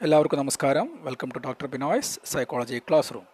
[0.00, 0.86] എല്ലാവർക്കും നമസ്കാരം.
[1.00, 3.26] Welcome to doctor Binoy's psychology class room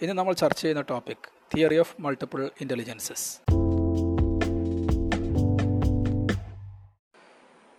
[0.00, 3.26] ഇന്ന് നമ്മൾ ചർച്ച ചെയ്യുന്ന topic theory of multiple intelligences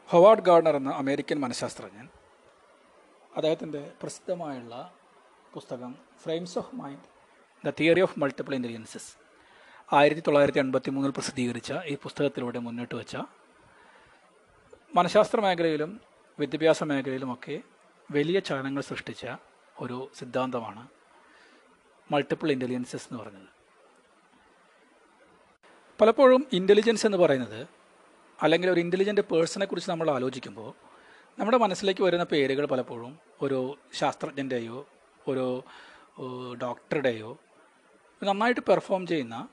[0.09, 2.07] Howard Gardner എന്ന അമേരിക്കൻ മനഃശാസ്ത്രജ്ഞൻ
[3.33, 4.75] അദ്ദേഹത്തിന്റെ പ്രസിദ്ധമായുള്ള
[5.53, 5.91] പുസ്തകം
[6.23, 7.07] frames of mind
[7.63, 9.09] the theory of multiple intelligences
[9.89, 13.15] ആയിരത്തി തൊള്ളായിരത്തി എൺപത്തി മൂന്നിൽ പ്രസിദ്ധീകരിച്ച ഈ പുസ്തകത്തിലൂടെ മുന്നോട്ട് വെച്ച
[14.93, 15.91] മനഃശാസ്ത്ര മേഖലയിലും
[16.39, 17.55] വിദ്യാഭ്യാസ മേഖലയിലുമൊക്കെ
[18.11, 19.25] വലിയ ചലനങ്ങൾ സൃഷ്ടിച്ച
[19.79, 20.87] ഒരു സിദ്ധാന്തമാണ്
[22.11, 23.49] മൾട്ടിപ്പിൾ ഇന്റലിജൻസസ് എന്ന് പറയുന്നത്.
[26.01, 27.67] പലപ്പോഴും ഇന്റലിജൻസ് എന്ന് പറയുന്നത്
[28.41, 30.69] അല്ലെങ്കിൽ ഒരു ഇന്റലിജന്റ് പേഴ്സണെ കുറിച്ച് നമ്മൾ ആലോചിക്കുമ്പോൾ
[31.39, 34.87] നമ്മുടെ മനസ്സിലേക്ക് വരുന്ന പേരുകൾ പലപ്പോഴും ഒരു ശാസ്ത്രജ്ഞന്റെയോ
[35.27, 35.63] ഒരു
[36.61, 37.37] ഡോക്ടറുടെയോ
[38.23, 39.47] നന്നായിട്ട് പെർഫോം ചെയ്യുന്ന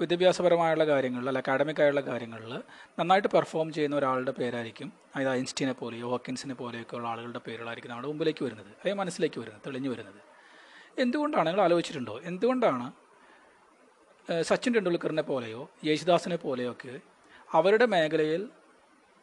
[0.00, 2.52] വിദ്യാഭ്യാസപരമായുള്ള കാര്യങ്ങളിൽ അല്ല അക്കാഡമിക് ആയുള്ള കാര്യങ്ങളിൽ
[2.98, 4.92] നന്നായിട്ട് പെർഫോം ചെയ്യുന്ന ഒരാളുടെ പേരായിരിക്കും.
[5.14, 8.66] അതായത് ഐൻസ്റ്റീനെ പോലെയോ ഹോക്കിൻസിനെ പോലെയൊക്കെ ഉള്ള ആളുകളുടെ പേരുകളായിരിക്കും നമ്മുടെ മുമ്പിലേക്ക് വരുന്നത്.
[8.66, 10.20] അതേ മനസ്സിലേക്ക് വരുന്നത് തെളിഞ്ഞു വരുന്നത്.
[10.98, 12.20] എന്തുകൊണ്ടാണ് നിങ്ങൾ ആലോചിച്ചിട്ടുണ്ടോ?
[12.24, 12.92] എന്തുകൊണ്ടാണ്
[14.42, 17.00] സച്ചിൻ ടെണ്ടുൽക്കറിനെ പോലെയോ യേശുദാസിനെ പോലെയോ ഒക്കെ
[17.52, 18.48] അവരുടെ മേഖലയിൽ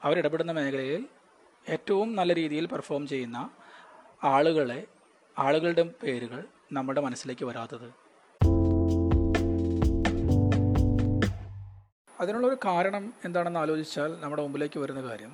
[0.04, 1.06] അവരിടപെടുന്ന മേഖലയിൽ
[1.70, 3.50] ഏറ്റവും നല്ല രീതിയിൽ പെർഫോം ചെയ്യുന്ന
[4.24, 4.80] ആളുകളെ
[5.40, 8.05] ആളുകളുടെ പേരുകൾ നമ്മുടെ മനസ്സിലേക്ക് വരാത്തത്?
[12.20, 15.32] അതിനുള്ളൊരു കാരണം എന്താണെന്ന് ആലോചിച്ചാൽ നമ്മുടെ മുമ്പിലേക്ക് വരുന്ന കാര്യം.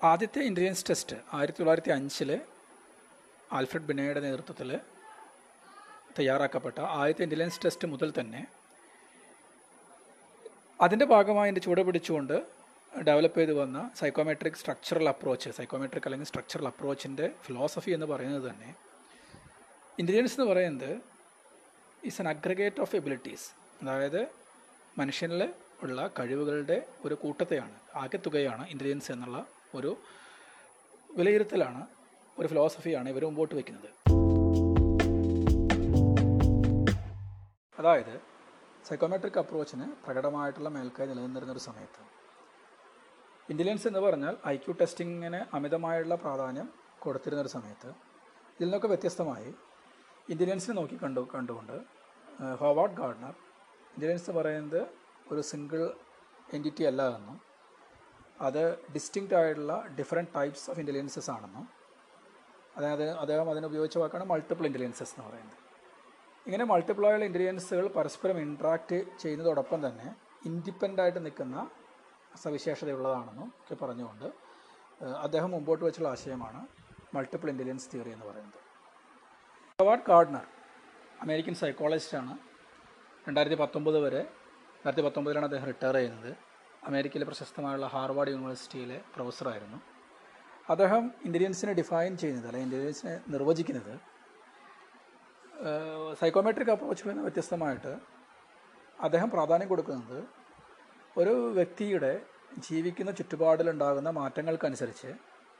[0.00, 2.30] ആദ്യത്തെ ഇന്റലിജൻസ് ടെസ്റ്റ് ആയിരത്തി തൊള്ളായിരത്തി അഞ്ചിൽ
[3.50, 4.70] ആൽഫ്രഡ് ബിനയുടെ നേതൃത്വത്തിൽ
[6.18, 8.42] തയ്യാറാക്കപ്പെട്ട ആദ്യത്തെ ഇന്റലിജൻസ് ടെസ്റ്റ് മുതൽ തന്നെ
[10.80, 12.36] അതിന്റെ ഭാഗമായി എന്റെ ചുവട് പിടിച്ചുകൊണ്ട്
[12.92, 18.70] ഡെവലപ്പ് ചെയ്ത് വന്ന സൈക്കോമെട്രിക് സ്ട്രക്ചറൽ അപ്രോച്ച് സൈക്കോമെട്രിക് അല്ലെങ്കിൽ സ്ട്രക്ചറൽ അപ്രോച്ചിന്റെ ഫിലോസഫി എന്ന് പറയുന്നത് തന്നെ
[19.98, 20.90] ഇന്റലിജൻസ് എന്ന് പറയുന്നത്
[22.02, 23.46] is an aggregate of abilities
[23.82, 24.20] അതായത്
[24.96, 25.42] മനുഷ്യനിൽ
[25.82, 29.38] ഉള്ള കഴിവുകളുടെ ഒരു കൂട്ടത്തെയാണ് ആകെത്തുകയാണ് ഇന്റലിജൻസ് എന്നുള്ള
[29.74, 29.96] ഒരു
[31.10, 31.82] വിലയിരുത്തലാണ്
[32.38, 33.90] ഒരു ഫിലോസഫിയാണ് ഇവർ മുമ്പോട്ട് വയ്ക്കുന്നത്
[37.78, 38.14] അതായത്
[38.84, 42.02] സൈക്കോമെട്രിക് അപ്രോച്ചിന് പ്രകടമായിട്ടുള്ള മേൽക്കൈ നിലനിന്നിരുന്ന ഒരു സമയത്ത്.
[43.48, 46.68] ഇന്റലിജൻസ് എന്ന് പറഞ്ഞാൽ ഐ ക്യു ടെസ്റ്റിങ്ങിന് അമിതമായുള്ള പ്രാധാന്യം
[46.98, 47.90] കൊടുത്തിരുന്ന ഒരു സമയത്ത്
[48.56, 49.50] ഇതിൽ നിന്നൊക്കെ വ്യത്യസ്തമായി
[50.28, 51.76] ഇന്റലിജൻസിനെ നോക്കി കണ്ടു കണ്ടുകൊണ്ട്
[52.54, 53.34] ഹോവാർഡ് ഗാർഡനർ
[53.96, 54.80] എന്ന് പറയുന്നത്
[55.32, 55.82] ഒരു സിംഗിൾ
[56.56, 57.40] എന്റിറ്റി അല്ല എന്നും
[58.40, 58.62] അത്
[58.94, 61.68] ഡിസ്റ്റിങ്ക്റ്റ് ആയിട്ടുള്ള ഡിഫറെന്റ് ടൈപ്സ് ഓഫ് ഇന്റലിജൻസസ് ആണെന്നും
[62.76, 65.56] അതായത് അദ്ദേഹം അതിന് ഉപയോഗിച്ച വാക്കാണ് മൾട്ടിപ്പിൾ ഇന്റലിജൻസസ് എന്ന് പറയുന്നത്.
[66.46, 70.08] ഇങ്ങനെ മൾട്ടിപ്പിൾ ഇന്റലിജൻസുകൾ പരസ്പരം ഇൻട്രാക്ട് ചെയ്യുന്നതോടൊപ്പം തന്നെ
[70.50, 71.70] ഇൻഡിപെൻഡന്റ് ആയിട്ട് നിൽക്കുന്ന
[72.44, 74.28] സവിശേഷതയുള്ളതാണെന്നും ഒക്കെ പറഞ്ഞുകൊണ്ട്
[75.24, 76.60] അദ്ദേഹം മുമ്പോട്ട് വെച്ചുള്ള ആശയമാണ്
[77.14, 78.60] മൾട്ടിപ്പിൾ ഇന്റലിജൻസ് തിയറി എന്ന് പറയുന്നത്.
[79.78, 80.46] ഹവാർഡ് കാർഡ്നർ
[81.20, 82.34] അമേരിക്കൻ സൈക്കോളജിസ്റ്റാണ്
[83.26, 84.20] രണ്ടായിരത്തി പത്തൊമ്പത് വരെ
[84.76, 86.30] രണ്ടായിരത്തി പത്തൊമ്പതിലാണ് അദ്ദേഹം റിട്ടയർ ചെയ്യുന്നത്.
[86.88, 89.78] അമേരിക്കയിലെ പ്രശസ്തമായുള്ള ഹാർവാർഡ് യൂണിവേഴ്സിറ്റിയിലെ പ്രൊഫസറായിരുന്നു
[90.70, 93.94] അദ്ദേഹം ഇന്റലിജൻസിനെ ഡിഫൈൻ ചെയ്യുന്നത് അല്ലെങ്കിൽ ഇന്റലിജൻസിനെ നിർവചിക്കുന്നത്
[96.20, 97.92] സൈക്കോമെട്രിക് അപ്രോച്ചിൽ നിന്ന് വ്യത്യസ്തമായിട്ട്
[98.98, 100.20] അദ്ദേഹം പ്രാധാന്യം കൊടുക്കുന്നത്
[101.20, 102.12] ഒരു വ്യക്തിയുടെ
[102.68, 105.10] ജീവിക്കുന്ന ചുറ്റുപാടിലുണ്ടാകുന്ന മാറ്റങ്ങൾക്കനുസരിച്ച്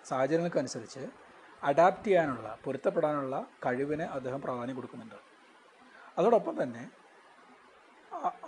[0.09, 1.03] സാഹചര്യങ്ങൾക്കനുസരിച്ച്
[1.63, 5.19] അഡാപ്റ്റ് ചെയ്യാനുള്ള പൊരുത്തപ്പെടാനുള്ള കഴിവിന് അദ്ദേഹം പ്രാധാന്യം കൊടുക്കുന്നുണ്ട്.
[6.19, 6.85] അതോടൊപ്പം തന്നെ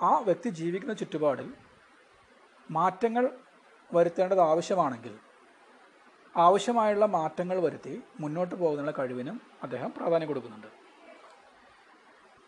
[0.03, 1.49] ആ- വ്യക്തി ജീവിക്കുന്ന ചുറ്റുപാടിൽ
[2.71, 3.25] മാറ്റങ്ങൾ
[3.91, 5.15] വരുത്തേണ്ടത് ആവശ്യമാണെങ്കിൽ
[6.35, 10.71] ആവശ്യമായുള്ള മാറ്റങ്ങൾ വരുത്തി മുന്നോട്ട് പോകുന്നതിനുള്ള കഴിവിനും അദ്ദേഹം പ്രാധാന്യം കൊടുക്കുന്നുണ്ട്.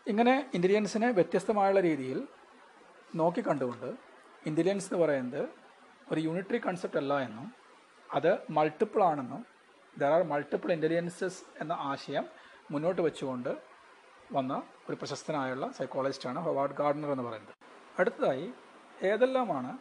[0.07, 2.19] ഇങ്ങനെ ഇന്റലിജൻസിനെ വ്യത്യസ്തമായുള്ള രീതിയിൽ
[3.15, 3.89] നോക്കിക്കണ്ടുകൊണ്ട്
[4.45, 5.41] ഇന്റലിജൻസ് എന്ന് പറയുന്നത്
[6.07, 7.47] ഒരു യൂണിറ്ററി കൺസെപ്റ്റ് അല്ല എന്നും
[8.09, 9.41] അത് മൾട്ടിപ്പിൾ ആണെന്നും
[9.95, 12.25] ദർ ആർ മൾട്ടിപ്പിൾ ഇന്റലിജൻസസ് എന്ന ആശയം
[12.71, 13.51] മുന്നോട്ട് വെച്ചുകൊണ്ട്
[14.31, 17.55] വന്ന ഒരു പ്രശസ്തനായുള്ള സൈക്കോളജിസ്റ്റാണ് ഹൊവാർഡ് ഗാർഡ്നർ എന്ന് പറയുന്നത്.
[17.99, 18.53] അടുത്തതായി
[19.03, 19.77] ഏതെല്ലാമാണ്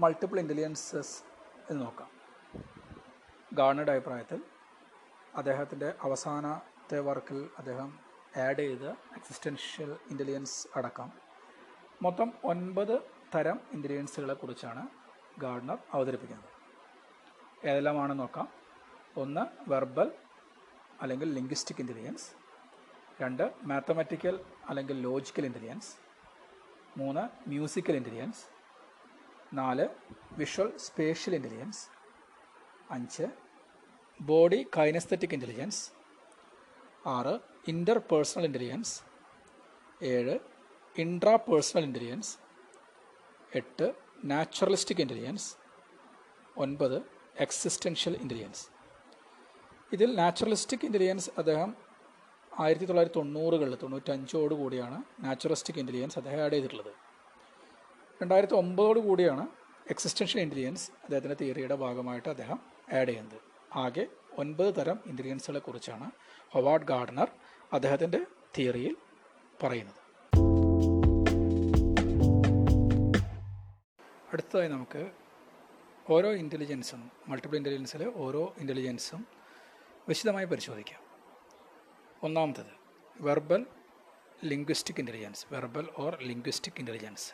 [0.00, 1.22] മൾട്ടിപ്പിൾ ഇന്റലിജൻസസ്
[1.70, 2.10] എന്ന് നോക്കാം.
[3.52, 4.42] ഗാർഡനറുടെ അഭിപ്രായത്തിൽ
[5.34, 7.98] അദ്ദേഹത്തിന്റെ അവസാനത്തെ വർക്കിൽ അദ്ദേഹം
[8.36, 11.12] ആഡ് ചെയ്ത എക്സിസ്റ്റൻഷ്യൽ ഇന്റലിജൻസ് അടക്കം
[12.02, 13.00] മൊത്തം ഒൻപത്
[13.34, 14.88] തരം ഇന്റലിജൻസുകളെ കുറിച്ചാണ്
[15.38, 16.50] ഗാർഡനർ അവതരിപ്പിക്കുന്നത്.
[17.66, 18.48] ഏതെല്ലാമാണെന്ന് നോക്കാം.
[19.16, 20.12] ഒന്ന് വെർബൽ
[21.02, 22.39] അല്ലെങ്കിൽ ലിംഗ്വിസ്റ്റിക് ഇന്റലിജൻസ്
[23.20, 24.34] രണ്ട് മാത്തമാറ്റിക്കൽ
[24.68, 25.90] അല്ലെങ്കിൽ ലോജിക്കൽ ഇന്റലിജൻസ്
[26.96, 28.42] മൂന്ന് മ്യൂസിക്കൽ ഇന്റലിജൻസ്
[29.52, 29.84] നാല്
[30.38, 31.82] വിഷ്വൽ സ്പേഷ്യൽ ഇന്റലിജൻസ്
[32.90, 33.26] അഞ്ച്
[34.20, 35.82] ബോഡി കൈനസ്തറ്റിക് ഇന്റലിജൻസ്
[37.08, 37.34] ആറ്
[37.68, 38.94] ഇന്റർ പേഴ്സണൽ ഇന്റലിജൻസ്
[40.06, 40.34] ഏഴ്
[40.96, 42.32] ഇൻട്രാ പേഴ്സണൽ ഇന്റലിജൻസ്
[43.52, 43.86] എട്ട്
[44.24, 45.48] നാച്ചുറലിസ്റ്റിക് ഇന്റലിജൻസ്
[46.56, 46.98] ഒൻപത്
[47.36, 48.64] എക്സിസ്റ്റൻഷ്യൽ ഇന്റലിജൻസ്
[49.92, 51.70] ഇതിൽ നാച്ചുറലിസ്റ്റിക് ഇന്റലിജൻസ് അദ്ദേഹം
[52.60, 56.92] ആയിരത്തി തൊള്ളായിരത്തി തൊണ്ണൂറുകളിൽ തൊണ്ണൂറ്റഞ്ചോട് കൂടിയാണ് നാച്ചുറലിസ്റ്റിക് ഇന്റലിജൻസ് അദ്ദേഹം ആഡ് ചെയ്തിട്ടുള്ളത്.
[58.22, 59.48] രണ്ടായിരത്തി ഒമ്പതോട് കൂടിയാണ്
[59.90, 62.60] എക്സിസ്റ്റൻഷ്യൽ ഇന്റലിജൻസ് അദ്ദേഹത്തിന്റെ തിയറിയുടെ ഭാഗമായിട്ട് അദ്ദേഹം
[62.92, 63.40] ആഡ് ചെയ്യുന്നത്.
[63.78, 64.06] ആകെ
[64.38, 66.10] ഒൻപത് തരം ഇന്റലിജൻസുകളെ കുറിച്ചാണ്
[66.50, 67.28] ഹൊവാർഡ് ഗാർഡനർ
[67.72, 68.26] അദ്ദേഹത്തിന്റെ
[68.58, 68.96] തിയറിയിൽ
[69.62, 70.00] പറയുന്നത്.
[74.32, 75.10] അടുത്തതായി നമുക്ക്
[76.10, 79.26] ഓരോ ഇന്റലിജൻസും മൾട്ടിപ്പിൾ ഇന്റലിജൻസിലെ ഓരോ ഇന്റലിജൻസും
[80.08, 81.09] വിശദമായി പരിശോധിക്കാം.
[82.22, 82.72] ഒന്നാമത്തത്
[83.26, 83.62] verbal
[84.44, 87.28] linguistic intelligence verbal or linguistic intelligence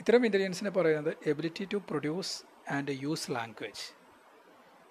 [0.00, 2.34] ഇത്തരം ഇന്റലിജൻസിനെ പറയുന്നത് ability to produce
[2.70, 3.84] and use language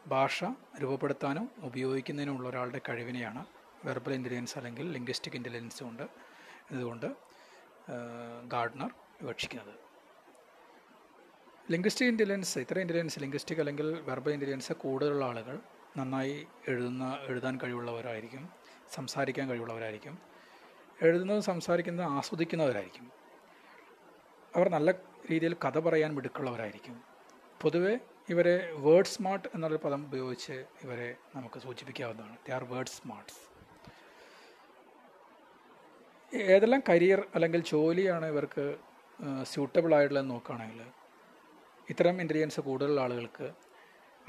[0.08, 0.38] ഭാഷ
[0.82, 3.46] രൂപപ്പെടുത്താനും ഉപയോഗിക്കുന്നതിനുമുള്ള ഒരാളുടെ കഴിവിനെയാണ്
[3.86, 6.06] വെർബൽ ഇന്റലിജൻസ് അല്ലെങ്കിൽ ലിംഗ്വിസ്റ്റിക് ഇന്റലിജൻസ് കൊണ്ട്
[6.72, 7.08] ഇതുകൊണ്ട്
[8.48, 8.92] ഗാർഡനർ
[9.22, 9.74] വിവക്ഷിക്കുന്നത്.
[11.72, 15.58] ലിംഗ്വിസ്റ്റിക് ഇന്റലിജൻസ് ഇത്തരം ഇന്റലിജൻസ് ലിംഗ്വിസ്റ്റിക് അല്ലെങ്കിൽ വെർബൽ ഇന്റലിജൻസ് കൂടുതലുള്ള ആളുകൾ
[15.98, 18.50] നന്നായി എഴുതുന്ന എഴുതാൻ കഴിവുള്ളവരായിരിക്കും
[18.94, 20.18] സംസാരിക്കാൻ കഴിവുള്ളവരായിരിക്കും.
[21.02, 23.12] എഴുതുന്നത് സംസാരിക്കുന്നത് ആസ്വദിക്കുന്നവരായിരിക്കും.
[24.56, 24.92] അവർ നല്ല
[25.32, 27.04] രീതിയിൽ കഥ പറയാൻ മിടുക്കുള്ളവരായിരിക്കും.
[27.62, 28.00] പൊതുവെ
[28.30, 32.38] ഇവരെ വേർഡ് സ്മാർട്ട് എന്നൊരു പദം ഉപയോഗിച്ച് ഇവരെ നമുക്ക് സൂചിപ്പിക്കാവുന്നതാണ്.
[32.48, 33.42] ദേ ആർ വേർഡ് സ്മാർട്ട്സ്
[36.36, 38.78] ഏതെല്ലാം കരിയർ അല്ലെങ്കിൽ ജോലിയാണ് ഇവർക്ക്
[39.44, 40.82] സ്യൂട്ടബിൾ ആയിട്ടുള്ളതെന്ന് നോക്കുകയാണെങ്കിൽ
[41.90, 43.48] ഇത്തരം ഇന്റലിജൻസ് കൂടുതലുള്ള ആളുകൾക്ക്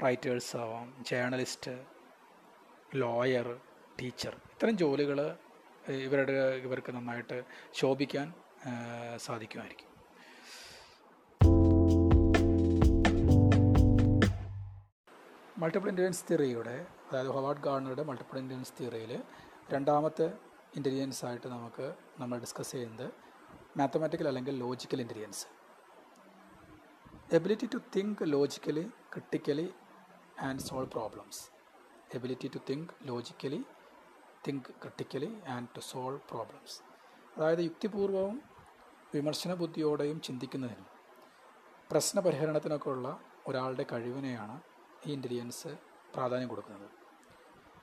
[0.03, 1.73] റൈറ്റേഴ്സ് ആവാം ജേർണലിസ്റ്റ്
[2.95, 3.59] ലോയർ
[4.01, 4.33] ടീച്ചർ.
[4.35, 5.37] ഇത്തരം ജോലികൾ
[5.87, 7.43] ഇവരുടെ ഇവർക്ക് നന്നായിട്ട്
[7.73, 8.33] ശോഭിക്കാൻ
[9.17, 9.89] സാധിക്കുമായിരിക്കും.
[15.57, 19.23] മൾട്ടിപ്പിൾ ഇന്റലിജൻസ് തിയറിയുടെ അതായത് ഹൊവാർഡ് ഗാർണറുടെ മൾട്ടിപ്പിൾ ഇന്റലിജൻസ് തിയറിയിൽ
[19.73, 20.33] രണ്ടാമത്തെ
[20.75, 23.11] ഇന്റലിജൻസ് ആയിട്ട് നമുക്ക് നമ്മൾ ഡിസ്കസ് ചെയ്യുന്നത്
[23.77, 25.45] മാത്തമാറ്റിക്കൽ അല്ലെങ്കിൽ logical intelligence
[27.35, 28.81] ability to think logically
[29.13, 29.73] critically
[30.39, 31.51] and solve problems
[32.15, 33.65] ability to think logically
[34.47, 36.81] think critically and to solve problems
[37.37, 38.41] അതായത് യുക്തിപൂർവവും
[39.15, 40.85] വിമർശന ബുദ്ധിയോടെയും ചിന്തിക്കുന്നതിനും
[41.91, 44.61] പ്രശ്ന പരിഹരണത്തിനൊക്കെ ഉള്ള ഒരാളുടെ കഴിവിനെയാണ്
[45.07, 45.67] ഈ ഇന്റലിജൻസ്
[46.13, 46.89] പ്രാധാന്യം കൊടുക്കുന്നത്.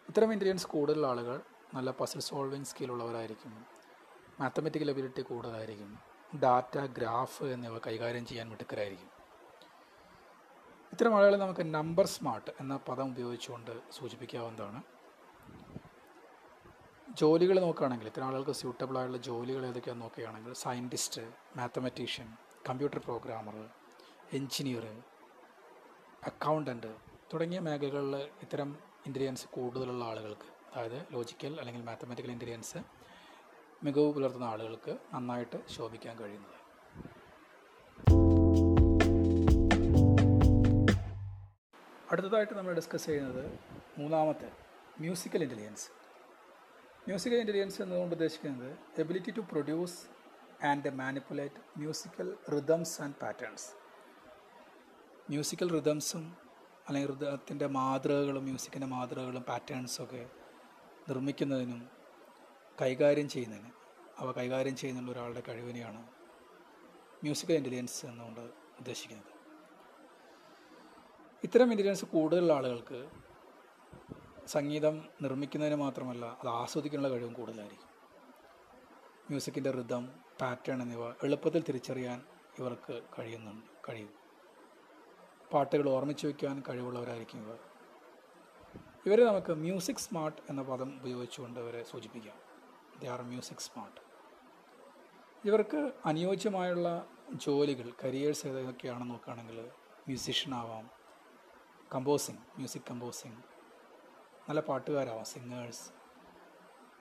[0.09, 1.41] ഇത്തരം ഇന്റലിജൻസ് കൂടുതലുള്ള ആളുകൾ
[1.75, 3.67] നല്ല പസിൽ സോൾവിങ് സ്കില്ലുള്ളവരായിരിക്കും
[4.41, 5.99] മാത്തമെറ്റിക്കൽ എബിലിറ്റി കൂടുതലായിരിക്കും.
[6.43, 9.22] ഡാറ്റ ഗ്രാഫ് എന്നിവ കൈകാര്യം ചെയ്യാൻ മിടുക്കരായിരിക്കും.
[10.93, 14.81] ഇത്തരം ആളുകളെ നമുക്ക് നമ്പർ സ്മാർട്ട് എന്ന പദം ഉപയോഗിച്ചുകൊണ്ട് സൂചിപ്പിക്കാവുന്നതാണ്.
[17.21, 21.23] ജോലികൾ നോക്കുകയാണെങ്കിൽ ഇത്തരം ആളുകൾക്ക് സ്യൂട്ടബിൾ ആയിട്ടുള്ള ജോലികൾ ഏതൊക്കെയാണെന്ന് നോക്കുകയാണെങ്കിൽ scientist
[21.59, 22.29] mathematician
[22.69, 23.57] computer programmer
[24.39, 24.87] engineer
[26.31, 26.93] accountant
[27.33, 28.17] തുടങ്ങിയ മേഖലകളിൽ
[28.47, 28.71] ഇത്തരം
[29.07, 32.83] ഇന്റലിജൻസ് കൂടുതലുള്ള ആളുകൾക്ക് അതായത് ലോജിക്കൽ അല്ലെങ്കിൽ മാത്തമാറ്റിക്കൽ ഇന്റലിജൻസ്
[33.85, 36.62] മികവ് പുലർത്തുന്ന ആളുകൾക്ക് നന്നായിട്ട് ശോഭിക്കാൻ കഴിയുന്നത്.
[42.13, 43.45] അടുത്തതായിട്ട് നമ്മൾ ഡിസ്കസ് ചെയ്യുന്നത്
[43.99, 44.49] മൂന്നാമത്തെ
[45.01, 45.87] മ്യൂസിക്കൽ ഇന്റലിജൻസ്
[47.07, 49.99] മ്യൂസിക്കൽ ഇന്റലിജൻസ് എന്നതുകൊണ്ട് ഉദ്ദേശിക്കുന്നത് ability to produce
[50.65, 53.69] and manipulate musical rhythms and patterns
[55.31, 56.25] musical റിതംസും
[56.89, 60.23] അല്ലെങ്കിൽ ഋതത്തിന്റെ മാതൃകകളും മ്യൂസിക്കിന്റെ മാതൃകകളും പാറ്റേൺസൊക്കെ
[61.09, 61.91] നിർമ്മിക്കുന്നതിനും
[62.83, 63.71] കൈകാര്യം ചെയ്യുന്നതിന്
[64.19, 66.03] അവ കൈകാര്യം ചെയ്യുന്നുള്ള ഒരാളുടെ കഴിവിനെയാണ്
[67.25, 68.41] മ്യൂസിക്കൽ ഇന്റലിജൻസ് എന്നുകൊണ്ട്
[68.79, 69.42] ഉദ്ദേശിക്കുന്നത്.
[71.45, 73.11] ഇത്തരം ഇന്റലിജൻസ് കൂടുതലുള്ള ആളുകൾക്ക്
[74.47, 77.89] സംഗീതം നിർമ്മിക്കുന്നതിന് മാത്രമല്ല അത് ആസ്വദിക്കാനുള്ള കഴിവും കൂടുതലായിരിക്കും.
[79.29, 80.05] മ്യൂസിക്കിന്റെ റിതം
[80.41, 82.23] പാറ്റേൺ എന്നിവ എളുപ്പത്തിൽ തിരിച്ചറിയാൻ
[82.59, 84.13] ഇവർക്ക് കഴിയുന്നുണ്ട് കഴിയും.
[85.53, 87.59] പാട്ടുകൾ ഓർമ്മിച്ച് വയ്ക്കാൻ കഴിവുള്ളവരായിരിക്കും ഇവർ.
[89.07, 92.39] ഇവരെ നമുക്ക് മ്യൂസിക് സ്മാർട്ട് എന്ന പദം ഉപയോഗിച്ചുകൊണ്ട് ഇവരെ സൂചിപ്പിക്കാം.
[93.01, 94.01] ദേ ആർ മ്യൂസിക് സ്മാർട്ട്
[95.49, 99.61] ഇവർക്ക് അനുയോജ്യമായുള്ള ജോലികൾ കരിയേഴ്സ് ഏതൊക്കെയാണെന്ന് നോക്കുകയാണെങ്കിൽ
[100.09, 101.02] മ്യൂസിഷ്യൻ ആവാം
[101.95, 103.37] കമ്പോസിങ് മ്യൂസിക് കമ്പോസിങ്.
[104.49, 105.91] നല്ല പാട്ടുകാരാവാം സിംഗേഴ്സ്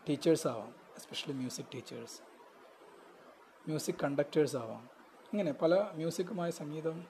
[0.10, 2.22] ടീച്ചേഴ്സ് ആവാം especially music teachers
[3.68, 4.90] music conductors ആവാം.
[5.26, 7.06] ഇങ്ങനെ പല മ്യൂസിക്കുമായി സംഗീതം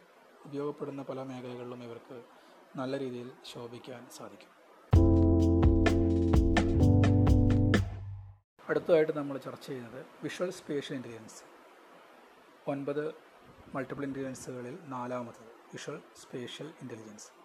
[0.46, 2.24] ഉപയോഗപ്പെടുന്ന പല മേഖലകളിലും ഇവർക്ക്
[2.76, 4.52] നല്ല രീതിയിൽ ശോഭിക്കാൻ സാധിക്കും.
[8.70, 11.44] അടുത്തതായിട്ട് നമ്മൾ ചർച്ച ചെയ്യുന്നത് വിഷ്വൽ സ്പേഷ്യൽ ഇന്റലിജൻസ്
[12.68, 13.14] ഒൻപത്
[13.76, 17.41] മൾട്ടിപ്പിൾ ഇന്റലിജൻസുകളിൽ നാലാമത്തത് visual spatial intelligence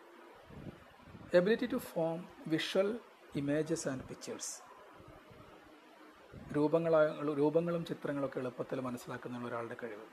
[1.35, 3.01] ability to form visual
[3.37, 4.63] images and pictures
[6.57, 10.07] രൂപങ്ങളായ രൂപങ്ങളും ചിത്രങ്ങളൊക്കെ എളുപ്പത്തിൽ മനസ്സിലാക്കുന്ന ഒരാളുടെ കഴിവ്.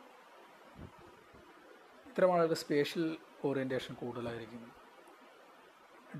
[2.08, 4.72] ഇത്തരം ആളുകൾക്ക് സ്പേഷ്യൽ ഓറിയന്റേഷൻ കൂടുതലായിരിക്കും.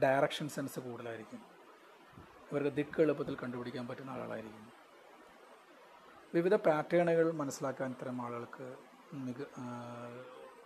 [0.04, 1.42] ഡയറക്ഷൻ സെൻസ് കൂടുതലായിരിക്കും.
[2.52, 4.72] ഇവർക്ക് ദിക്ക് എളുപ്പത്തിൽ കണ്ടുപിടിക്കാൻ പറ്റുന്ന ആളുകളായിരിക്കും
[6.34, 8.78] വിവിധ പാറ്റേണുകൾ മനസ്സിലാക്കാൻ ഇത്തരം ആളുകൾക്ക്
[9.14, 9.42] മിക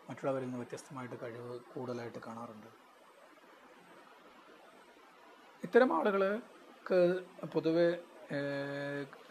[0.10, 2.87] മറ്റുള്ളവരിൽ നിന്ന് വ്യത്യസ്തമായിട്ട് കഴിവ് കൂടുതലായിട്ട് കാണാറുണ്ട്.
[5.64, 7.00] ഇത്തരം ആളുകൾക്ക്
[7.54, 7.88] പൊതുവെ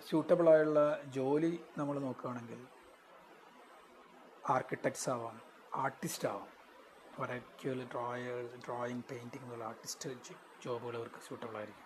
[0.09, 0.81] സ്യൂട്ടബിളായുള്ള
[1.17, 2.61] ജോലി നമ്മൾ നോക്കുകയാണെങ്കിൽ
[4.55, 5.37] ആർക്കിടെക്ട്സ് ആവാം
[5.75, 6.51] ആർട്ടിസ്റ്റ് ആവാം.
[7.21, 10.11] വരയ്ക്കൽ ഡ്രോയേഴ്സ് ഡ്രോയിങ് പെയിന്റിംഗ് എന്നുള്ള ആർട്ടിസ്റ്റ്
[10.65, 11.85] ജോബുകൾ അവർക്ക് സ്യൂട്ടബിളായിരിക്കും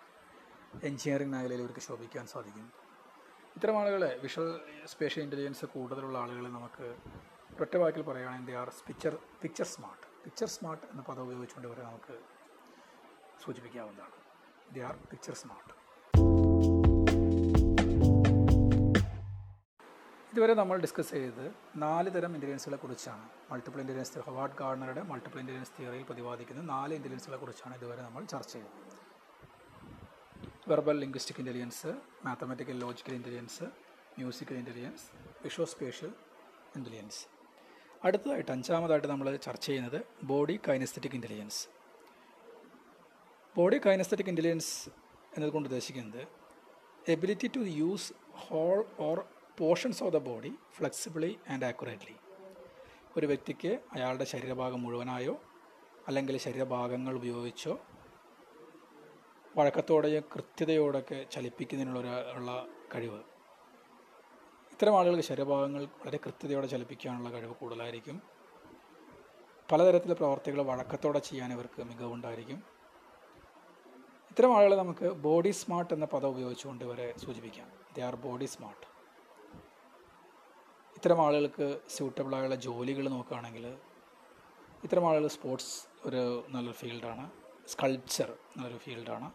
[0.83, 2.67] എൻജിനീയറിംഗ് മേഖലയിൽ ഇവർക്ക് ശോഭിക്കാൻ സാധിക്കും.
[3.55, 4.49] ഇത്തരം ആളുകളെ വിഷ്വൽ
[4.85, 6.87] സ്പേഷ്യൽ ഇന്റലിജൻസ് കൂടുതലുള്ള ആളുകളെ നമുക്ക്
[7.61, 12.15] ഒറ്റ വാക്കിൽ പറയുകയാണെങ്കിൽ they are picture picture smart picture smart എന്ന പദം ഉപയോഗിച്ചുകൊണ്ട് ഇവരെ നമുക്ക്
[13.43, 14.17] സൂചിപ്പിക്കാവുന്നതാണ്.
[14.75, 15.69] ദേ ആർ പിക്ചർ സ്മാർട്ട്
[20.33, 23.29] ഇതുവരെ നമ്മൾ ഡിസ്കസ് ചെയ്തത് നാല് തരം ഇന്റലിജൻസുകളെ കുറിച്ചാണ്.
[23.51, 28.69] മൾട്ടിപ്പിൾ ഇന്റലിജൻസ് ഹവാർഡ് ഗാർഡനറുടെ മൾട്ടിപ്പിൾ ഇന്റലിജൻസ് തിയറിയിൽ പ്രതിപാദിക്കുന്ന നാല് ഇന്റലിജൻസുകളെ കുറിച്ചാണ് ഇതുവരെ നമ്മൾ ചർച്ച ചെയ്തത്.
[30.67, 31.87] Verbal linguistic intelligence
[32.25, 33.63] mathematical logical intelligence
[34.17, 35.05] musical intelligence
[35.43, 36.13] visual spatial
[36.75, 37.27] intelligence
[38.03, 41.80] അടുത്തതായിട്ട് അഞ്ചാമതായിട്ട് നമ്മൾ ചർച്ച ചെയ്യുന്നത് body kinesthetic intelligence
[43.57, 44.89] body kinesthetic intelligence
[45.35, 46.27] എന്നതുകൊണ്ട് ഉദ്ദേശിക്കുന്നത്
[47.07, 49.23] ability to use whole or
[49.57, 52.15] portions of the body flexibly and accurately
[53.17, 55.41] ഒരു വ്യക്തിക്ക് അയാളുടെ ശരീരഭാഗം മുഴുവനായോ
[56.07, 57.81] അല്ലെങ്കിൽ ശരീരഭാഗങ്ങൾ ഉപയോഗിച്ചോ
[59.57, 63.19] വഴക്കത്തോടെയും കൃത്യതയോടൊക്കെ ചലിപ്പിക്കുന്നതിനുള്ള ഉള്ള കഴിവ്.
[64.71, 68.21] ഇത്തരം ആളുകൾക്ക് ശരീരഭാഗങ്ങൾ വളരെ കൃത്യതയോടെ ചലിപ്പിക്കാനുള്ള കഴിവ് കൂടുതലായിരിക്കും.
[69.71, 72.80] പലതരത്തിലെ പ്രവർത്തികൾ വഴക്കത്തോടെ ചെയ്യാൻ ഇവർക്ക് മികവുണ്ടായിരിക്കും.
[74.31, 77.65] ഇത്തരം ആളുകളെ നമുക്ക് ബോഡി സ്മാർട്ട് എന്ന പദം ഉപയോഗിച്ചുകൊണ്ട് ഇവരെ സൂചിപ്പിക്കാം.
[77.95, 78.85] ദേ ആർ ബോഡി സ്മാർട്ട്
[80.97, 83.65] ഇത്തരം ആളുകൾക്ക് സ്യൂട്ടബിളായുള്ള ജോലികൾ നോക്കുകയാണെങ്കിൽ
[84.85, 85.75] ഇത്തരം ആളുകൾ സ്പോർട്സ്
[86.07, 86.21] ഒരു
[86.53, 87.25] നല്ലൊരു ഫീൽഡാണ്
[87.73, 89.29] സ്കൾപ്ചർ നല്ലൊരു ഫീൽഡാണ്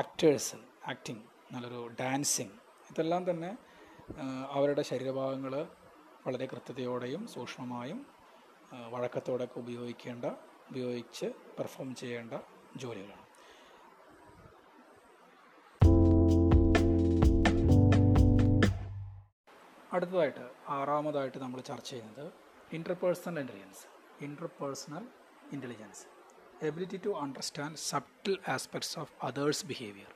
[0.00, 0.60] ആക്ടേഴ്സ്
[0.92, 2.56] ആക്ടിങ് നല്ലൊരു ഡാൻസിങ്
[2.92, 3.50] ഇതെല്ലാം തന്നെ
[4.56, 5.54] അവരുടെ ശരീരഭാഗങ്ങൾ
[6.26, 8.00] വളരെ കൃത്യതയോടെയും സൂക്ഷ്മമായും
[8.94, 10.26] വഴക്കത്തോടെയൊക്കെ ഉപയോഗിക്കേണ്ട
[10.70, 11.26] ഉപയോഗിച്ച്
[11.58, 12.34] പെർഫോം ചെയ്യേണ്ട
[12.82, 13.25] ജോലികളാണ്.
[19.96, 22.26] അടുത്തതായിട്ട് ആറാമതായിട്ട് നമ്മൾ ചർച്ച ചെയ്യുന്നത്
[22.72, 23.84] interpersonal intelligence
[24.24, 25.04] interpersonal
[25.52, 26.04] intelligence
[26.62, 30.12] ability to understand subtle aspects of others behaviour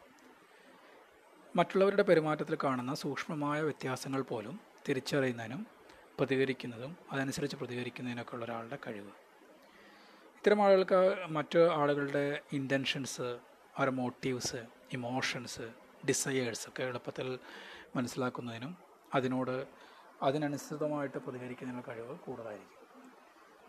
[1.54, 4.56] മറ്റുള്ളവരുടെ പെരുമാറ്റത്തിൽ കാണുന്ന സൂക്ഷ്മമായ വ്യത്യാസങ്ങൾ പോലും
[4.88, 5.62] തിരിച്ചറിയുന്നതിനും
[6.18, 9.12] പ്രതികരിക്കുന്നതും അതനുസരിച്ച് പ്രതികരിക്കുന്നതിനൊക്കെ ഉള്ള ഒരാളുടെ കഴിവ്.
[10.36, 13.28] ഇത്തരം ആളുകൾക്ക് മറ്റ് ആളുകളുടെ ഇന്റൻഷൻസ്
[13.76, 14.60] അവരുടെ മോട്ടീവ്സ്
[14.92, 15.66] ഇമോഷൻസ്
[16.08, 17.28] ഡിസയേഴ്സ് ഒക്കെ എളുപ്പത്തിൽ
[17.96, 18.72] മനസ്സിലാക്കുന്നതിനും
[19.14, 19.66] അതിനോട്
[20.22, 22.80] അതിനനുസൃതമായിട്ട് പ്രതികരിക്കുന്നതിനുള്ള കഴിവ് കൂടുതലായിരിക്കും.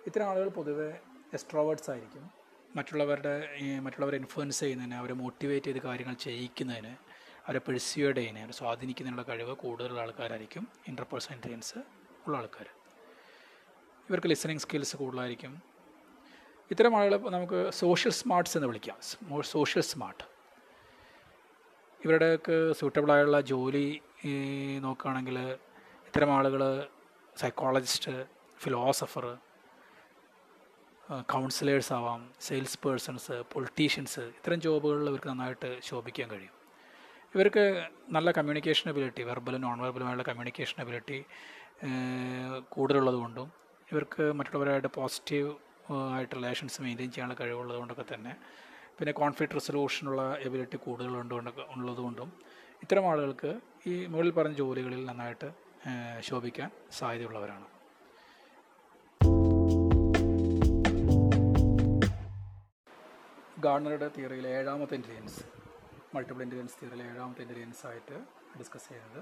[0.05, 0.89] ഇത്തരം ആളുകൾ പൊതുവെ
[1.33, 2.31] എക്സ്ട്രോവേർട്സ് ആയിരിക്കും.
[2.75, 6.95] മറ്റുള്ളവരുടെ മറ്റുള്ളവരെ ഇൻഫ്ലുവൻസ് ചെയ്യുന്നതിന് അവരെ മോട്ടിവേറ്റ് ചെയ്ത് കാര്യങ്ങൾ ചെയ്യിക്കുന്നതിന്
[7.48, 11.77] അവരെ പെർസ്യൂഡ് ചെയ്യുന്നതിന് അവരെ സ്വാധീനിക്കുന്നതിനുള്ള കഴിവ് കൂടുതലുള്ള ആൾക്കാരായിരിക്കും ഇന്റർപേഴ്സണൽ ഇന്റലിജൻസ്
[12.27, 12.67] ഉള്ള ആൾക്കാർ.
[14.10, 15.62] ഇവർക്ക് ലിസണിങ് സ്കിൽസ് കൂടുതലായിരിക്കും.
[16.71, 18.98] ഇത്തരം ആളുകളെ നമുക്ക് സോഷ്യൽ സ്മാർട്ട്സ് എന്ന് വിളിക്കാം.
[19.41, 20.24] സോഷ്യൽ സ്മാർട്ട്
[22.05, 24.34] ഇവരുടെയൊക്കെ സൂട്ടബിളായുള്ള ജോലി ഈ
[24.78, 25.38] നോക്കുകയാണെങ്കിൽ
[26.08, 26.90] ഇത്തരം ആളുകൾ
[27.40, 28.25] സൈക്കോളജിസ്റ്റ്
[28.60, 29.38] ഫിലോസഫർ
[31.34, 36.54] കൗൺസിലേഴ്സ് ആവാം സെയിൽസ് പേഴ്സൺസ് പൊളിറ്റീഷ്യൻസ് ഇത്തരം ജോബുകളിൽ ഇവർക്ക് നന്നായിട്ട് ശോഭിക്കാൻ കഴിയും.
[37.36, 37.63] ഇവർക്ക്
[38.10, 41.25] നല്ല കമ്മ്യൂണിക്കേഷൻ എബിലിറ്റി വെർബലും നോൺ വെർബലുമായുള്ള കമ്മ്യൂണിക്കേഷൻ എബിലിറ്റി
[42.70, 43.51] കൂടുതലുള്ളതുകൊണ്ടും
[43.92, 45.51] ഇവർക്ക് മറ്റുള്ളവരായിട്ട് പോസിറ്റീവ്
[46.12, 48.34] ആയിട്ട് റിലേഷൻസ് മെയിന്റെയിൻ ചെയ്യാനുള്ള കഴിവുള്ളതുകൊണ്ടൊക്കെ തന്നെ
[48.98, 51.36] പിന്നെ കോൺഫ്ലിക്റ്റ് റെസൊല്യൂഷനുള്ള എബിലിറ്റി കൂടുതലുണ്ട്
[51.75, 52.34] ഉള്ളതുകൊണ്ടും
[52.84, 55.48] ഇത്തരം ആളുകൾക്ക് ഈ മുകളിൽ പറഞ്ഞ ജോലികളിൽ നന്നായിട്ട്
[56.20, 57.68] ശോഭിക്കാൻ സാധ്യതയുള്ളവരാണ്.
[63.60, 65.42] ഗാർണറുടെ തിയറിയിലെ ഏഴാമത്തെ ഇന്റലിജൻസ്
[66.16, 68.18] മൾട്ടിപ്പിൾ ഇന്റലിജൻസ് തിയറിയിലെ ഏഴാമത്തെ ഇന്റലിജൻസ് ആയിട്ട്
[68.60, 69.22] ഡിസ്കസ് ചെയ്യുന്നത്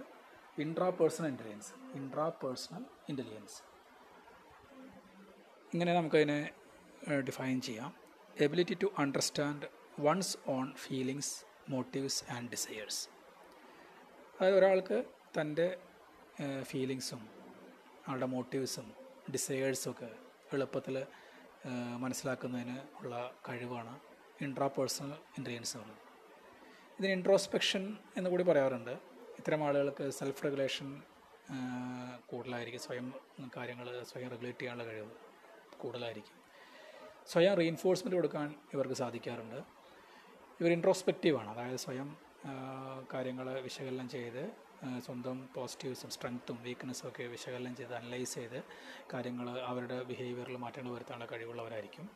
[0.61, 3.57] intrapersonal intelligence intrapersonal intelligence
[5.73, 6.39] ഇങ്ങനെ നമുക്കതിനെ
[7.27, 7.93] ഡിഫൈൻ ചെയ്യാം.
[8.39, 9.67] Ability to understand
[9.99, 11.33] one's own feelings
[11.69, 13.01] motives and desires
[14.39, 15.03] അതായത് ഒരാൾക്ക്
[15.39, 15.77] തന്റെ
[16.61, 17.29] ഫീലിങ്സും
[18.07, 18.93] ആളുടെ മോട്ടീവ്സും
[19.31, 20.09] ഡിസയേഴ്സും ഒക്കെ
[20.53, 21.05] എളുപ്പത്തിൽ
[21.97, 23.99] മനസ്സിലാക്കുന്നതിന് ഉള്ള കഴിവാണ്
[24.41, 25.95] ഇൻട്രാ പേഴ്സണൽ ഇന്റലിജൻസ് എന്ന്
[26.99, 28.91] ഇതിന് ഇൻട്രോസ്പെക്ഷൻ എന്ന് കൂടി പറയാറുണ്ട്.
[29.39, 31.01] ഇത്തരം ആളുകൾക്ക് സെൽഫ് റെഗുലേഷൻ
[32.29, 32.81] കൂടുതലായിരിക്കും.
[32.81, 33.13] സ്വയം
[33.57, 35.11] കാര്യങ്ങൾ സ്വയം റെഗുലേറ്റ് ചെയ്യാനുള്ള കഴിവ്
[35.81, 36.35] കൂടുതലായിരിക്കും.
[37.27, 39.59] സ്വയം റീഇൻഫോഴ്സ്മെന്റ് കൊടുക്കാൻ ഇവർക്ക് സാധിക്കാറുണ്ട്.
[40.59, 42.28] ഇവർ ഇൻട്രോസ്പെക്റ്റീവാണ് അതായത് സ്വയം
[43.13, 44.51] കാര്യങ്ങൾ വിശകലനം ചെയ്ത്
[45.05, 48.63] സ്വന്തം പോസിറ്റീവ്സും സ്ട്രെങ്ത്തും വീക്ക്നെസ്സും ഒക്കെ വിശകലനം ചെയ്ത് അനലൈസ് ചെയ്ത്
[49.13, 52.09] കാര്യങ്ങൾ അവരുടെ ബിഹേവിയറിൽ മാറ്റങ്ങൾ വരുത്താനുള്ള കഴിവുള്ളവരായിരിക്കും.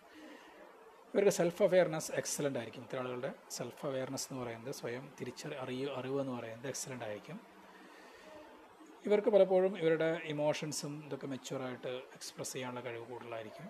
[1.13, 2.83] ഇവരുടെ സെൽഫ് അവെയർനെസ് എക്സലന്റ് ആയിരിക്കും.
[2.83, 7.39] ഇത്ര ആളുകളുടെ സെൽഫ് അവെയർനെസ് എന്ന് പറയുന്നത് സ്വയം തിരിച്ചറി അറിയ അറിവ് എന്ന് പറയുന്നത് എക്സലന്റ് ആയിരിക്കും.
[9.05, 13.69] ഇവർക്ക് പലപ്പോഴും ഇവരുടെ ഇമോഷൻസും ഇതൊക്കെ മെച്യൂറായിട്ട് എക്സ്പ്രസ് ചെയ്യാനുള്ള കഴിവ് കൂടുതലായിരിക്കും.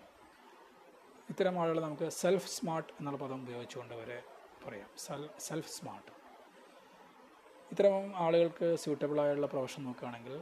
[1.29, 4.23] ഇത്തരം ആളുകൾ നമുക്ക് സെൽഫ് സ്മാർട്ട് എന്നുള്ള പദം ഉപയോഗിച്ചുകൊണ്ട് അവരെ
[4.67, 4.89] പറയാം.
[4.97, 6.22] സെൽ സെൽഫ് സ്മാർട്ട്
[7.73, 10.41] ഇത്തരം ആളുകൾക്ക് സ്യൂട്ടബിളായുള്ള പ്രൊഫഷൻ നോക്കുകയാണെങ്കിൽ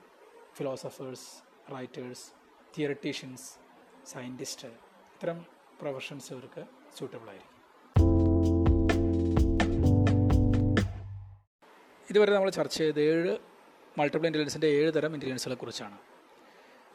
[0.57, 1.27] ഫിലോസഫേഴ്സ്
[1.73, 2.25] റൈറ്റേഴ്സ്
[2.77, 3.45] തിയറിറ്റീഷ്യൻസ്
[4.11, 4.67] സയന്റിസ്റ്റ്
[5.13, 5.45] ഇത്തരം
[5.81, 6.63] പ്രൊഫഷൻസ് ഇവർക്ക്
[6.97, 7.57] സ്യൂട്ടബിൾ ആയിരിക്കും.
[12.09, 13.37] ഇതുവരെ നമ്മൾ ചർച്ച ചെയ്ത ഏഴ്
[13.99, 15.97] മൾട്ടിപ്പിൾ ഇന്റലിജൻസിന്റെ ഏഴ് തരം ഇന്റലിജൻസുകളെ കുറിച്ചാണ്.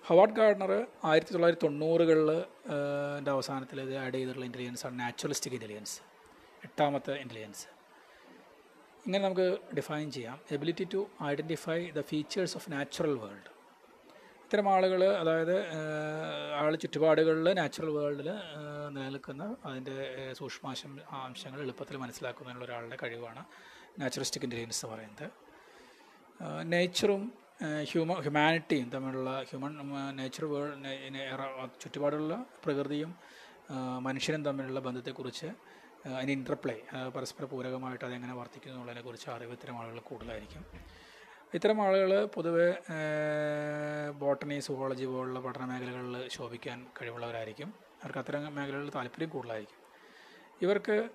[0.07, 2.31] ഹവാർഡ് ഗാർഡനർ ആയിരത്തി തൊള്ളായിരത്തി തൊണ്ണൂറുകളിൽ
[3.37, 5.97] അവസാനത്തിൽ ഇത് ആഡ് ചെയ്തിട്ടുള്ള ഇന്റലിജൻസാണ് നാച്ചുറലിസ്റ്റിക് ഇന്റലിജൻസ്
[6.65, 7.76] എട്ടാമത്തെ ഇന്റലിജൻസ്
[9.07, 10.41] ഇങ്ങനെ നമുക്ക് ഡിഫൈൻ ചെയ്യാം.
[10.51, 13.51] Ability to identify the features of natural world
[14.45, 15.57] ഇത്തരം ആളുകൾ അതായത്
[16.55, 18.29] ആൾ ചുറ്റുപാടുകളിൽ നാച്ചുറൽ വേൾഡിൽ
[18.89, 19.97] നിലനിൽക്കുന്ന അതിന്റെ
[20.33, 23.45] സൂക്ഷ്മാശം അംശങ്ങൾ എളുപ്പത്തിൽ മനസ്സിലാക്കുന്നതിനുള്ള ഒരാളുടെ കഴിവാണ്
[23.99, 25.31] നാച്ചുറലിസ്റ്റിക് ഇന്റലിജൻസ് എന്ന് പറയുന്നത്.
[26.63, 27.33] നേച്ചറും
[27.83, 29.75] ഹ്യൂമ ഹ്യൂമാനിറ്റിയും തമ്മിലുള്ള ഹ്യൂമൻ
[30.17, 33.15] നേച്ചർ വേൾഡ് ചുറ്റുപാടുള്ള പ്രകൃതിയും
[33.99, 35.47] മനുഷ്യനും തമ്മിലുള്ള ബന്ധത്തെക്കുറിച്ച്
[36.15, 36.83] അതിന് ഇന്റർപ്ലേ
[37.17, 40.65] പരസ്പര പൂരകമായിട്ട് അതെങ്ങനെ വർത്തിക്കുന്നു എന്നുള്ളതിനെക്കുറിച്ച് അറിവ് ഇത്തരം ആളുകൾ കൂടുതലായിരിക്കും.
[41.55, 42.69] ഇത്തരം ആളുകൾ പൊതുവെ
[44.11, 47.75] ബോട്ടണി സുവോളജി പോലുള്ള പഠന മേഖലകളിൽ ശോഭിക്കാൻ കഴിവുള്ളവരായിരിക്കും.
[48.03, 49.81] അവർക്ക് അത്തരം മേഖലകളിൽ താല്പര്യം കൂടുതലായിരിക്കും.
[50.63, 51.09] ഇവർക്ക്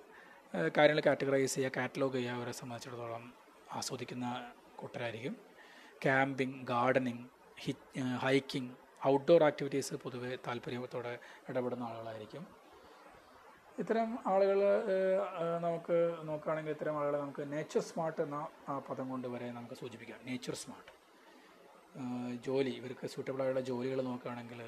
[0.76, 3.34] കാര്യങ്ങൾ കാറ്റഗറൈസ് ചെയ്യുക കാറ്റലോഗ് ചെയ്യുക അവരെ സംബന്ധിച്ചിടത്തോളം
[3.72, 5.36] ആസ്വദിക്കുന്ന കൂട്ടരായിരിക്കും.
[6.02, 7.24] Camping gardening
[8.18, 8.72] hiking
[9.06, 11.18] outdoor activities പൊതുവെ താല്പര്യത്തോടെ
[11.48, 12.61] ഇടപെടുന്ന ആളുകളായിരിക്കും.
[13.80, 14.58] ഇത്തരം ആളുകൾ
[15.66, 15.96] നമുക്ക്
[16.28, 18.38] നോക്കുകയാണെങ്കിൽ ഇത്തരം ആളുകളെ നമുക്ക് നേച്ചർ സ്മാർട്ട് എന്ന
[18.68, 20.18] ആ പദം കൊണ്ട് വരെ നമുക്ക് സൂചിപ്പിക്കാം.
[20.28, 20.90] നേച്ചർ സ്മാർട്ട്
[22.46, 24.60] ജോലി ഇവർക്ക് സൂട്ടബിളായുള്ള ജോലികൾ നോക്കുകയാണെങ്കിൽ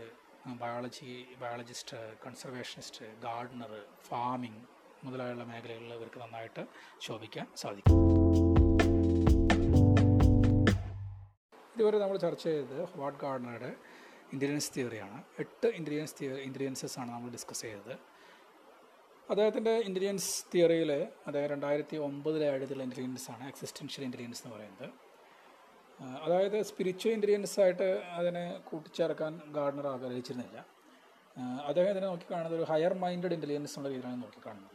[0.63, 3.73] biology biologist conservationist gardener
[4.09, 4.63] farming
[5.05, 6.65] മുതലായുള്ള മേഖലകളിൽ ഇവർക്ക് നന്നായിട്ട്
[7.07, 8.01] ശോഭിക്കാൻ സാധിക്കും.
[11.77, 13.73] ഇതുവരെ നമ്മൾ ചർച്ച ചെയ്തത് വാട്ട് ഗാർഡനറുടെ
[14.35, 17.95] ഇൻഡ്രിയൻസ് തിയറിയാണ് എട്ട് ഇൻഡ്രിയൻസ് തിയറി ഇൻഡ്രിയൻസസ് ആണ് നമ്മൾ ഡിസ്കസ് ചെയ്തത്.
[19.31, 20.90] അദ്ദേഹത്തിന്റെ ഇന്റലിജൻസ് തിയറിയിൽ
[21.26, 24.90] അദ്ദേഹം രണ്ടായിരത്തി ഒമ്പതിലെ എഴുതിയുള്ള ഇന്റലിജൻസ് ആണ് എക്സിസ്റ്റൻഷ്യൽ ഇന്റലിജൻസ് എന്ന് പറയുന്നത്.
[26.23, 30.66] അതായത് സ്പിരിച്വൽ ഇന്റലിജൻസ് ആയിട്ട് അതിനെ കൂട്ടിച്ചേർക്കാൻ ഗാർഡനർ ആഗ്രഹിച്ചിരുന്നില്ല.
[31.38, 34.71] അദ്ദേഹം ഇതിനെ നോക്കിക്കാണുന്നത് ഒരു ഹയർ മൈൻഡഡ് ഇന്റലിജൻസ് എന്നുള്ള രീതിയിലാണ് നോക്കിക്കാണുന്നത്.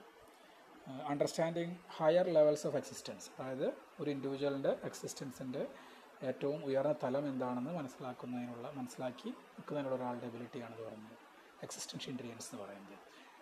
[1.08, 5.68] Understanding higher levels of existence അതായത് ഒരു ഇൻഡിവിജ്വലിന്റെ എക്സിസ്റ്റൻസിന്റെ
[6.24, 11.18] ഏറ്റവും ഉയർന്ന തലം എന്താണെന്ന് മനസ്സിലാക്കുന്നതിനുള്ള മനസ്സിലാക്കി നിൽക്കുന്നതിനുള്ള ഒരാളുടെ എബിലിറ്റിയാണ് പറയുന്നത്
[11.64, 12.98] എക്സിസ്റ്റൻഷ്യൽ ഇന്റലിജൻസ് എന്ന് പറയുന്നത്.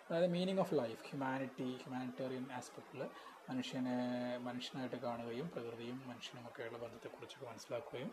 [0.08, 3.00] അതായത് meaning of life humanity humanitarian ആസ്പെക്റ്റിൽ
[3.48, 3.96] മനുഷ്യനെ
[4.38, 8.10] മനുഷ്യനായിട്ട് കാണുകയും പ്രകൃതിയും മനുഷ്യനുമൊക്കെയുള്ള ബന്ധത്തെക്കുറിച്ചൊക്കെ മനസ്സിലാക്കുകയും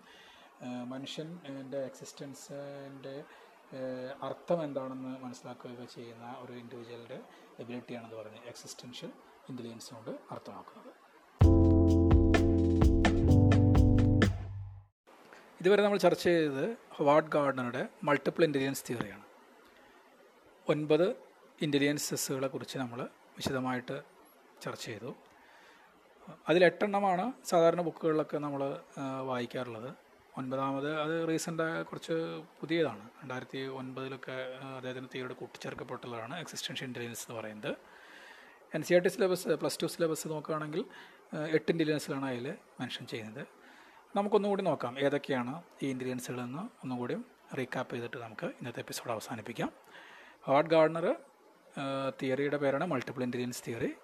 [0.88, 3.16] മനുഷ്യന്റെ എക്സിസ്റ്റൻസിന്റെ
[4.22, 7.18] അർത്ഥം എന്താണെന്ന് മനസ്സിലാക്കുകയൊക്കെ ചെയ്യുന്ന ഒരു ഇൻഡിവിജ്വലിന്റെ
[7.60, 9.12] എബിലിറ്റിയാണെന്ന് പറഞ്ഞ് എക്സിസ്റ്റൻഷ്യൽ
[9.50, 10.92] ഇന്റലിജൻസ് കൊണ്ട് അർത്ഥമാക്കുന്നത്.
[15.62, 19.26] ഇതുവരെ നമ്മൾ ചർച്ച ചെയ്തത് ഹവാർഡ് ഗാർഡനറുടെ മൾട്ടിപ്പിൾ ഇന്റലിജൻസ് തിയറിയാണ്
[20.68, 21.08] ഒൻപത്
[21.62, 24.02] ഇന്റലിജൻസസുകളെ കുറിച്ച് നമ്മൾ വിശദമായിട്ട്
[24.62, 25.15] ചർച്ച ചെയ്തു.
[26.50, 28.80] അതിൽ എട്ടെണ്ണമാണ് സാധാരണ ബുക്കുകളിലൊക്കെ നമ്മൾ
[29.22, 29.94] വായിക്കാറുള്ളത്.
[30.38, 32.13] ഒൻപതാമത് അത് റീസെന്റായ കുറച്ച്
[32.62, 33.10] പുതിയതാണ്.
[33.22, 37.76] രണ്ടായിരത്തി ഒൻപതിലൊക്കെ അദ്ദേഹത്തിന്റെ തീയോട് കൂട്ടിച്ചേർക്കപ്പെട്ടതാണ് എക്സിസ്റ്റൻഷ്യൽ ഇന്റലിജൻസ് എന്ന് പറയുന്നത്.
[38.74, 40.86] N C R T syllabus plus two syllabus നോക്കുകയാണെങ്കിൽ
[41.34, 43.48] എട്ട് ഇന്റലിജൻസിലാണ് അതിൽ മെൻഷൻ ചെയ്യുന്നത്.
[44.15, 47.18] നമുക്കൊന്നുകൂടി നോക്കാം ഏതൊക്കെയാണ് ഈ ഇന്റലിജൻസുകളെന്ന് ഒന്നുകൂടി
[47.58, 49.72] റീക്യാപ്പ് ചെയ്തിട്ട് നമുക്ക് ഇന്നത്തെ എപ്പിസോഡ് അവസാനിപ്പിക്കാം.
[50.48, 51.15] ഹാർഡ് ഗാർഡനർ
[52.22, 53.96] തിയറിയുടെ പേരാണ് മൾട്ടിപ്പിൾ ഇന്റലിജൻസ് തിയറി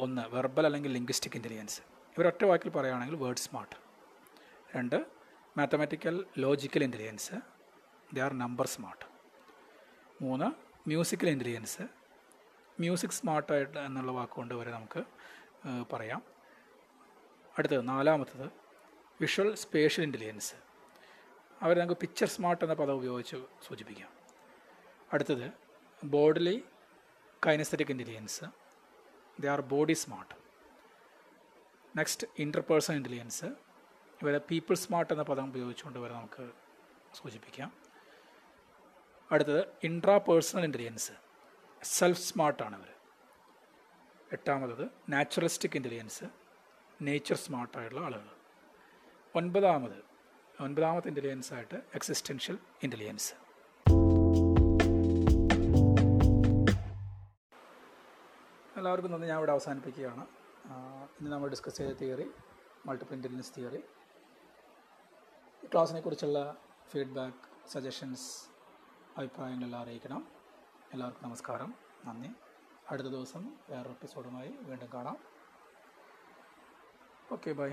[0.00, 1.80] ഒന്ന് വെർബൽ അല്ലെങ്കിൽ ലിംഗ്വിസ്റ്റിക് ഇന്റലിജൻസ്
[2.18, 3.76] ഇവരൊറ്റ വാക്കിൽ പറയുകയാണെങ്കിൽ വേർഡ് സ്മാർട്ട്
[4.76, 5.06] രണ്ട്
[5.56, 7.34] mathematical logical intelligence
[8.14, 9.04] they are number smart
[10.22, 10.48] മൂന്ന്
[10.88, 11.82] മ്യൂസിക്കൽ ഇന്റലിജൻസ്
[12.80, 15.04] മ്യൂസിക് സ്മാർട്ടായിട്ട് എന്നുള്ള വാക്കുകൊണ്ട് വരെ നമുക്ക്
[15.92, 16.22] പറയാം.
[17.58, 18.46] അടുത്തത് നാലാമത്തത്
[19.20, 20.54] വിഷ്വൽ സ്പേഷ്യൽ ഇന്റലിജൻസ്
[21.62, 24.10] അവർ നമുക്ക് പിക്ചർ സ്മാർട്ട് എന്ന പദം ഉപയോഗിച്ച് സൂചിപ്പിക്കാം.
[25.12, 25.63] അടുത്തത്
[26.04, 26.64] bodily
[27.46, 28.44] kinesthetic intelligence
[29.40, 30.34] they are body smart
[31.96, 33.44] next interpersonal intelligence
[34.22, 36.50] ഇവരെ പീപ്പിൾ സ്മാർട്ട് എന്ന പദം ഉപയോഗിച്ചുകൊണ്ട് വരെ നമുക്ക്
[37.14, 37.72] സൂചിപ്പിക്കാം.
[39.32, 40.20] അടുത്തത് ഇൻട്രാ
[40.64, 41.12] ഇന്റലിജൻസ്
[41.82, 42.90] സെൽഫ് സ്മാർട്ടാണ് ഇവർ
[44.32, 46.24] എട്ടാമത്തത് നാച്ചുറലിസ്റ്റിക് ഇന്റലിജൻസ്
[47.02, 48.28] നേച്ചർ സ്മാർട്ടായിട്ടുള്ള ആളുകൾ.
[49.34, 50.04] ഒൻപതാമത്
[50.60, 53.43] ഒൻപതാമത്തെ ഇന്റലിജൻസ് ആയിട്ട് എക്സിസ്റ്റൻഷ്യൽ ഇന്റലിജൻസ്
[58.94, 59.28] എല്ലാവർക്കും നന്ദി.
[59.28, 60.26] ഞാൻ ഇവിടെ അവസാനിപ്പിക്കുകയാണ്.
[61.20, 62.30] ഇന്ന് നമ്മൾ ഡിസ്കസ് ചെയ്ത തിയറി
[62.86, 63.80] മൾട്ടിപ്പിൾ ഇന്റലിജൻസ് തിയറി
[65.72, 66.56] ക്ലാസ്സിനെ കുറിച്ചുള്ള
[66.90, 68.46] ഫീഡ്ബാക്ക് സജഷൻസ്
[69.18, 70.28] അഭിപ്രായങ്ങളെല്ലാം അറിയിക്കണം.
[70.92, 71.74] എല്ലാവർക്കും നമസ്കാരം.
[72.04, 72.28] നന്ദി.
[72.90, 75.16] അടുത്ത ദിവസം വേറൊരു എപ്പിസോഡുമായി വീണ്ടും കാണാം.
[77.32, 77.70] Okay bye